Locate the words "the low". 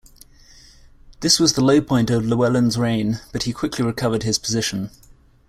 1.53-1.79